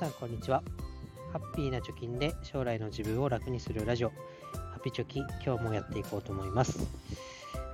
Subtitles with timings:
[0.00, 0.62] さんこんにちは。
[1.30, 4.12] ハッピーな貯金で将来の自分を楽にするラジオ。
[4.72, 6.78] ハピチョキ今日もやっていこうと思います。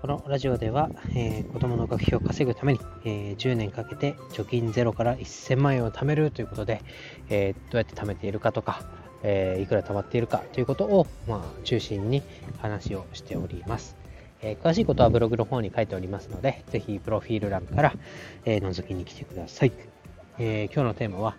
[0.03, 6.83] このラジオでは、えー、子供の学費を稼ぐために、えー、10年かけて貯金ゼロから1000万円を貯めるということで、
[7.29, 8.83] えー、どうやって貯めているかとか、
[9.23, 12.25] えいくら貯まっているかということを、まあ、中心に
[12.59, 13.97] 話をしております。
[14.43, 17.95] え詳しいことはブログの方に書いておりますので、ぜひプロフィール欄から、
[18.45, 19.71] え覗きに来てください。
[20.41, 21.37] えー、今日のテーマは、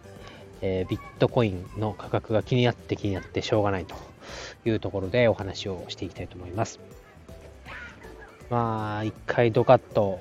[0.62, 3.96] えー、ビットコインの価格が気になって気になってしょうがないと
[4.66, 6.80] いうところでお話をしていきたいと思います。
[8.50, 10.20] まあ、一回ドカッと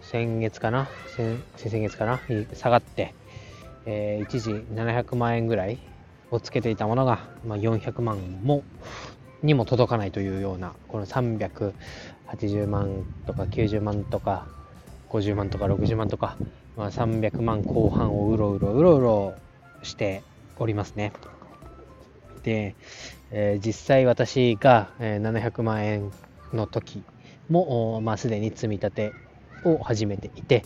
[0.00, 0.88] 先月かな？
[1.16, 2.20] 先々月かな？
[2.28, 3.14] に下がって、
[3.86, 5.78] えー、一時700万円ぐらい
[6.30, 8.62] をつけていたものが、まあ、400万も
[9.42, 14.46] にも届かないというようなこの380万とか90万とか
[15.10, 16.36] 50万とか60万とか
[16.78, 19.34] まあ、300万後半をうろうろうろうろ
[19.82, 20.22] して
[20.58, 21.12] おりますね。
[22.42, 22.74] で、
[23.30, 26.10] えー、実際私が、700万円
[26.52, 27.02] の時
[27.48, 29.12] も、まあ、すでに積み立て
[29.64, 30.64] を始めていて、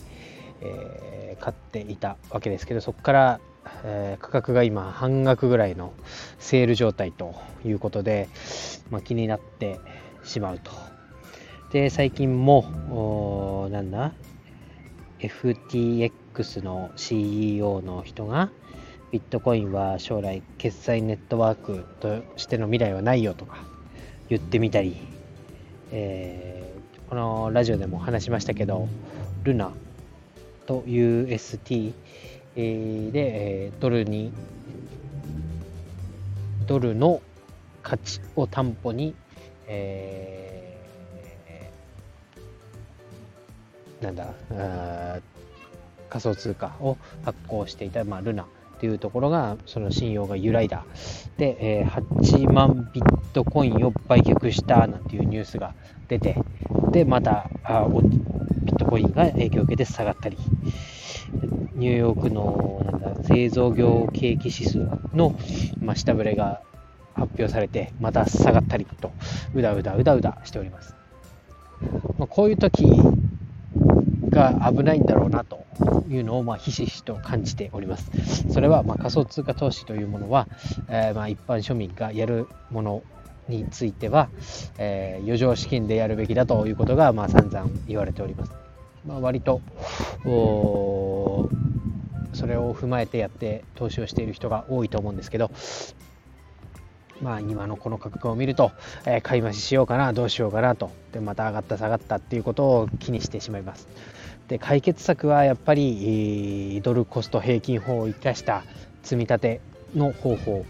[0.61, 3.39] えー、買っていたわけですけどそこから、
[3.83, 5.93] えー、価格が今半額ぐらいの
[6.39, 8.29] セール状態ということで、
[8.89, 9.79] まあ、気になって
[10.23, 10.71] しまうと。
[11.71, 14.13] で最近もなんだ
[15.19, 18.51] ？FTX の CEO の人が
[19.13, 23.59] ビットコインは将来決済ネットワークとしての未来はないよとか
[24.27, 24.97] 言ってみたり、
[25.91, 28.87] えー、このラジオでも話しましたけど
[29.43, 29.71] ルナ
[30.65, 31.93] と UST
[32.55, 34.33] でドルに
[36.65, 37.21] ドルの
[37.83, 39.13] 価値を担保に、
[39.67, 40.53] えー
[44.03, 44.33] なんだ
[46.09, 50.85] 仮想通貨を発行していた、まあ、ルナっていうところがその信用が揺らいだ。
[51.37, 55.73] で、えー、8万ビットコインを売却したなんていうニュースが
[56.07, 56.35] 出て
[56.91, 60.37] でまたあビットコインが影響を受けて下がったり。
[61.75, 65.35] ニューヨークのなんだ製造業景気指数の、
[65.81, 66.61] まあ、下振れが
[67.15, 69.11] 発表されてまた下がったりと
[69.53, 70.95] うだうだうだうだしております、
[72.17, 72.85] まあ、こういう時
[74.33, 75.65] が危ないんだろうなと
[76.09, 78.11] いうのをまあひしひしと感じております。
[78.51, 80.47] それはま仮想通貨投資というものは、
[80.89, 83.03] えー、ま一般庶民がやるもの
[83.47, 84.29] については、
[84.77, 88.51] えー、余剰資金でやるべきだということがまあ散々言われております。
[89.05, 89.61] まあ、割と
[92.33, 95.51] それを踏まえてやって投資をしている人が多いと思うんですけど、
[97.23, 98.71] まあ、今のこの価格を見ると、
[99.05, 103.87] えー、買い増ししようかなどうしようかなとでまた上がった下がったっていうことを気にしてしまいます。
[104.49, 108.63] で解決策はやっぱりドルコスト平均法を生かした
[109.01, 109.61] 積み立て
[109.95, 110.65] の方法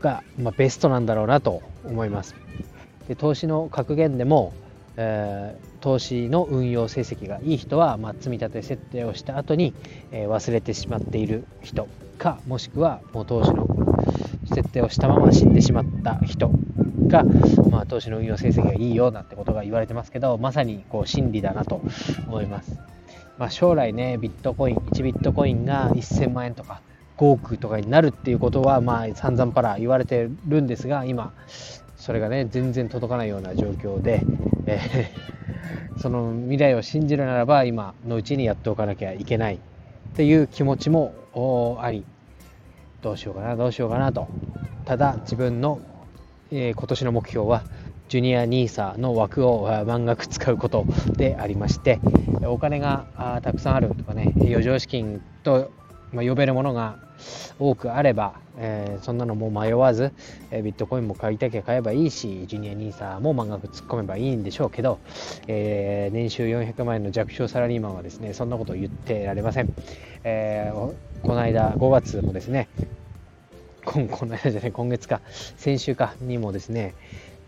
[0.00, 2.34] が、まあ、ベストなんだろうなと思います。
[3.06, 4.52] で投資の格言でも、
[4.96, 9.72] えー、投資の運用成績がいい人は、まあ、積み立て設定をした後に、
[10.10, 11.86] えー、忘れてしまっている人
[12.18, 13.68] かもしくはもう投資の
[14.56, 16.50] 設定をしたまま死んでしまった人
[17.08, 17.24] が、
[17.70, 21.82] まあ、投資の運用成績がいいよなんてことが言われてますけどまさにこう真理だなと
[22.26, 22.78] 思います。
[23.36, 26.80] まあ、将来ね、ビットコイン、1ビットコインが1000万円とか
[27.18, 31.34] 5億とかになるっていうことは、まあ、散々パラ言われてるんですが、今、
[31.96, 34.22] それがね、全然届かないような状況で、
[34.64, 39.58] えー、その未来を信じるならば、今のうちにやっておかなきゃいけないっ
[40.16, 41.12] ていう気持ちも
[41.82, 42.06] あり、
[43.06, 44.26] どうしようかな、どうしようかなと。
[44.84, 45.80] ただ、自分の、
[46.50, 47.62] えー、今年の目標は、
[48.08, 50.86] ジュニア NISA の枠を満額使うこと
[51.16, 52.00] でありまして、
[52.44, 55.70] お金がたくさんあるとかね、余剰資金と、
[56.12, 56.98] ま呼べるものが
[57.58, 60.12] 多くあれば、えー、そんなのも迷わず、
[60.50, 64.98] えー、ビットコインも買いたきゃ買えばいいし、ジュニア NISA も満額突っ込めばいいんでしょうけど、
[65.46, 69.72] えー、年収400万円の弱小サラリーマンはですね、そんなことを言ってられません。
[70.24, 70.94] えこ
[71.34, 72.68] の間5月もですね、
[73.84, 75.20] この間じゃない、今月か、
[75.56, 76.94] 先週かにもですね、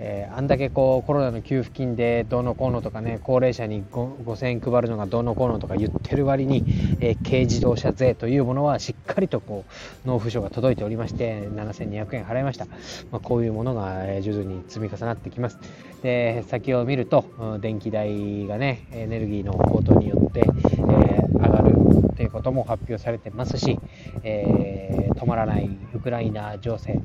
[0.01, 6.65] えー、あんだけこうコロナの給付金でどうのこうのとかね高齢者に5000円配るのがどうのこうのとか言ってる割に、
[7.01, 9.65] えー、軽自動車税というものはしっかりとこ
[10.05, 12.67] う納付書が届いておりまして7200円払いました、
[13.11, 15.59] まあ、こういうものが、徐々に積み重なってきます。
[16.03, 23.81] で先を見ると電気代がねエネルギーの高騰によって、えー、上がるということも発表されてますし、
[24.23, 27.01] え止まらないウクライナ情勢。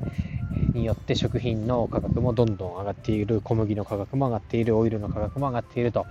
[0.74, 6.06] によって食品の価格もどんどん上がっている小麦の価格も上がっているオイルの価格も上がっていると。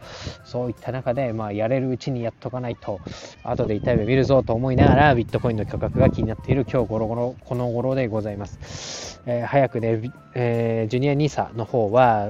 [0.45, 2.99] そういった中で、まあ、やれるうちにやっとかないと
[3.43, 12.29] 後で痛い目見るぞと思いながらビットコインの価格が気になっている今日ゴロゴロこの頃でございます、えー、早くね、えー、ジュニア NISA の方は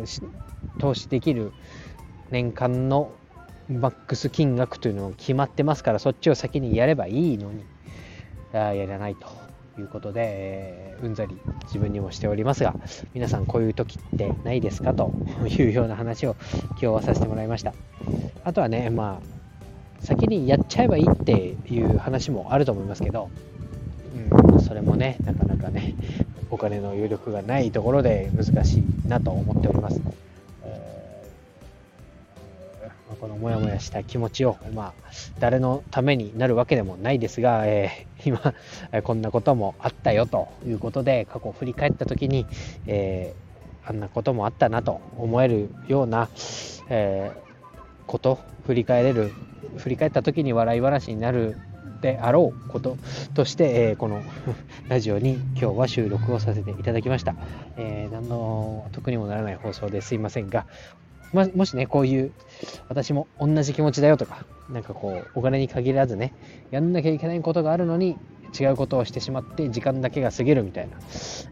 [0.80, 1.52] 投資できる
[2.32, 3.12] 年間の
[3.70, 7.64] マックス金額というのが決まってますからそっちを先にやればいいのに。
[8.54, 9.43] やらないと。
[9.80, 12.76] いうことで、えー、うんざり自分にもしておりますが
[13.14, 15.12] 皆さんこういう時ってないですかと
[15.48, 16.36] いうような話を
[16.72, 17.74] 今日はさせてもらいました。
[18.44, 23.30] あとはねまあ先にやっちゃえばいいっていう話もあると思いますけど、
[24.52, 25.96] うん、それもねなかなかね
[26.52, 30.02] お金の余力がないところで難しいなと思っております。
[33.24, 34.94] このモヤモヤした気持ちを、まあ、
[35.40, 38.54] 誰のためになるわけでもないですが、えー、今、
[39.02, 42.46] こんなこともあったよということで、過去を振り返った時に、
[42.86, 46.28] えー、あんなこともあったなと思えるような、
[46.90, 49.32] えー、こと、振り返れる、
[49.78, 51.56] 振り返った時に笑い話になる
[52.04, 52.98] であろうこと
[53.34, 54.22] として、えー、この
[54.90, 57.36] ラジオに今日は収録をさせていただきました。
[57.78, 60.68] えー、何の得にもならない放送ですいませんが、
[61.34, 62.32] ま、もしね、こういう、
[62.90, 66.34] 私も同じ気持ちだよとか、なんかこう、お金に限らずね、
[66.72, 68.18] やんなきゃいけないことがあるのに、
[68.60, 70.98] 違うことをしてしまって時間だけが過ぎるみたいな、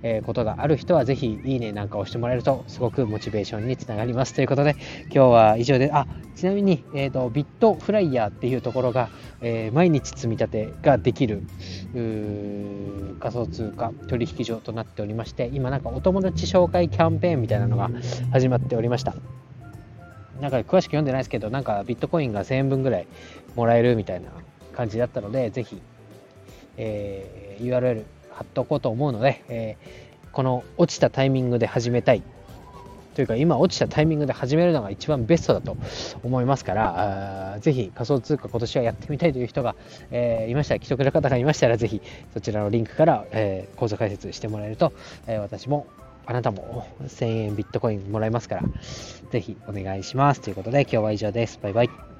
[0.03, 4.33] えー、ことがある人はぜひいいねなんか押してもらえるとすごくモチベーションにつながります。
[4.33, 4.75] ということで
[5.05, 6.05] 今日は以上であ
[6.35, 9.09] ちなみに、えーと、ビットフライヤーっていうところが、
[9.41, 11.43] えー、毎日積み立てができる
[13.19, 17.89] 仮想通貨取引所となっておりまして今なんかお友達紹介キャンペーンみたいなのが
[18.31, 19.40] 始まっておりました。
[20.41, 23.07] なんか詳しく読んでないですけど、なんかビットコインが1000円分ぐらい
[23.55, 24.29] もらえるみたいな
[24.75, 25.81] 感じだったので、ぜひ、
[26.77, 32.23] えー、URL 貼っとこうと思うので、えー、この落ちたタイミングで始めたい
[33.13, 35.75] というか今落ちたタイミングで始めるのが一番ベストだと
[36.23, 39.75] 思いますからぜひ仮想通貨今年はやってみたいという人が、
[40.11, 42.01] えー、いましたら既得な方がいましたらぜひ
[42.33, 44.93] そちらのリンクから、えー、講座解説してもらえると、
[45.27, 45.87] えー、私も
[46.25, 48.63] あなたも1000円ビットコインもらえますから、
[49.31, 50.41] ぜひお願いします。
[50.41, 51.59] ということで今日は以上です。
[51.61, 52.10] バイバイ。